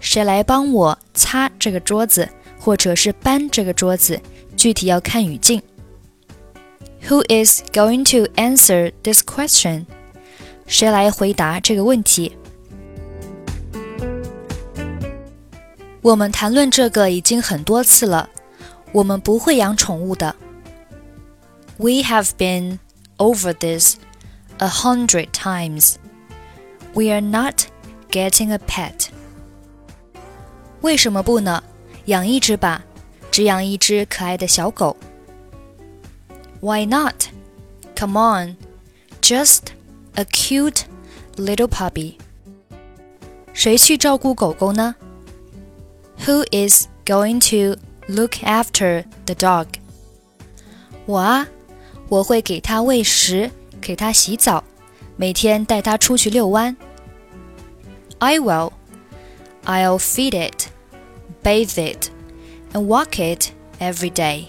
[0.00, 2.28] 谁来帮我擦这个桌子，
[2.60, 4.20] 或者是搬这个桌子？
[4.56, 5.62] 具体要看语境。
[7.08, 9.86] Who is going to answer this question？
[10.66, 12.36] 谁来回答这个问题？
[16.02, 18.28] 我们谈论这个已经很多次了。
[18.92, 20.36] 我们不会养宠物的。
[21.78, 22.78] We have been
[23.16, 23.96] over this
[24.58, 25.96] a hundred times.
[26.94, 27.66] We are not
[28.10, 29.08] getting a pet.
[30.80, 31.62] 为什么不呢？
[32.06, 32.84] 养一只吧，
[33.30, 34.96] 只养一只可爱的小狗。
[36.60, 37.28] Why not?
[37.96, 38.56] Come on,
[39.20, 39.72] just
[40.14, 40.82] a cute
[41.36, 42.16] little puppy.
[43.52, 44.94] 谁去照顾狗狗呢？
[46.26, 49.66] Who is going to look after the dog?
[51.06, 51.46] 我啊，
[52.08, 54.64] 我会给它喂食， 给它洗澡，
[55.16, 56.76] 每天带它出去遛弯。
[58.18, 58.72] I will.
[59.64, 60.68] I'll feed it,
[61.42, 62.08] bathe it,
[62.72, 64.46] and walk it every day.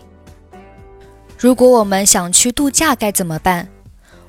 [1.38, 3.67] 如果我们想去度假该怎么办？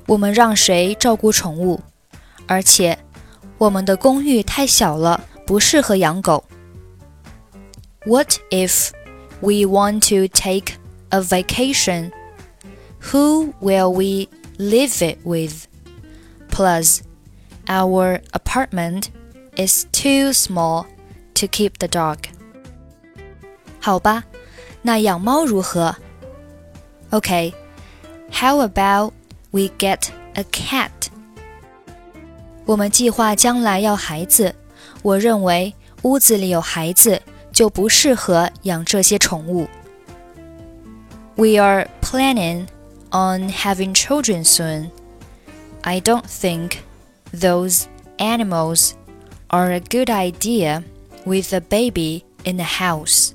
[0.06, 1.80] 我们让谁照顾宠物？
[2.46, 2.98] 而且，
[3.58, 6.44] 我们的公寓太小了，不适合养狗。
[8.04, 8.90] What if
[9.40, 10.74] we want to take
[11.08, 12.12] a vacation?
[13.10, 14.28] Who will we
[14.60, 15.66] live it with?
[16.48, 17.02] Plus,
[17.66, 19.10] our apartment
[19.56, 20.86] is too small
[21.34, 22.18] to keep the dog.
[23.80, 24.24] 好吧，
[24.82, 25.96] 那养猫如何？
[27.10, 27.52] Okay,
[28.32, 29.12] how about
[29.50, 30.90] we get a cat?
[32.64, 34.54] 我们计划将来要孩子，
[35.02, 37.22] 我认为屋子里有孩子
[37.52, 39.68] 就不适合养这些宠物。
[41.36, 42.66] We are planning
[43.10, 44.90] on having children soon.
[45.82, 46.78] I don't think
[47.32, 47.86] those
[48.18, 48.94] animals
[49.48, 50.82] are a good idea
[51.24, 53.32] with a baby in the house.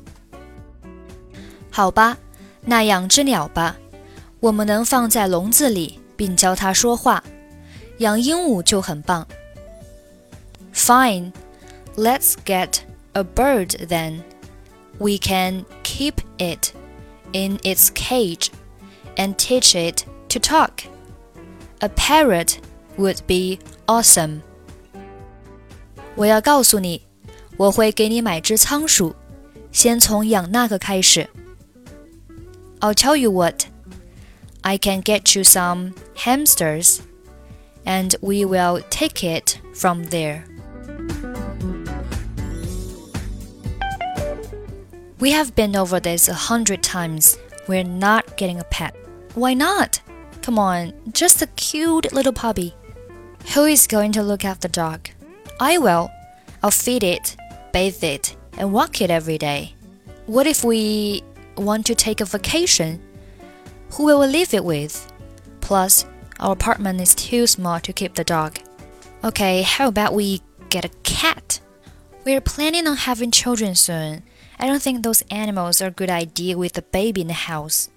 [1.72, 2.18] 好吧，
[2.62, 3.78] 那养只鸟吧，
[4.40, 7.24] 我们能放在笼子里，并教它说话。
[8.00, 9.28] 养鹦鹉就很棒。
[10.74, 11.32] Fine,
[11.96, 12.80] let's get
[13.14, 14.22] a bird then.
[14.98, 16.74] We can keep it
[17.32, 18.50] in its cage
[19.18, 20.84] and teach it to talk.
[21.82, 22.60] A parrot
[22.98, 24.42] would be awesome.
[26.16, 27.08] 我要告诉你，
[27.58, 29.16] 我会给你买只仓鼠，
[29.72, 31.30] 先从养那个开始。
[32.80, 33.66] I'll tell you what.
[34.62, 37.00] I can get you some hamsters,
[37.84, 40.44] and we will take it from there.
[45.20, 47.36] We have been over this a hundred times.
[47.68, 48.94] We're not getting a pet.
[49.37, 50.01] Why not?
[50.41, 52.75] Come on, just a cute little puppy.
[53.53, 55.11] Who is going to look after the dog?
[55.61, 56.11] I will.
[56.63, 57.37] I'll feed it,
[57.71, 59.75] bathe it, and walk it every day.
[60.25, 61.23] What if we
[61.59, 62.99] want to take a vacation?
[63.93, 65.13] Who will we leave it with?
[65.61, 66.07] Plus,
[66.41, 68.59] our apartment is too small to keep the dog.
[69.23, 71.61] Okay, how about we get a cat?
[72.25, 74.23] We're planning on having children soon.
[74.59, 77.91] I don't think those animals are a good idea with a baby in the house.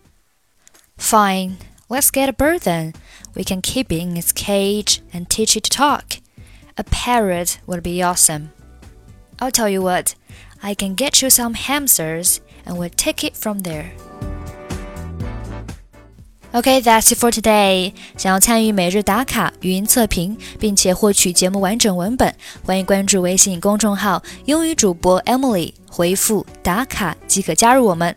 [0.99, 1.59] Fine,
[1.89, 2.93] let's get a bird then.
[3.35, 6.21] We can keep it in its cage and teach it to talk.
[6.77, 8.51] A parrot would be awesome.
[9.39, 10.15] I'll tell you what,
[10.63, 13.93] I can get you some hamsters and we'll take it from there.
[16.53, 17.93] Okay, that's it for today.
[18.17, 22.33] 想要参与每日打卡、语音测评，并且获取节目完整文本，
[22.65, 28.17] 欢迎关注微信公众号“英语主播 Emily”，回复“打卡”即可加入我们。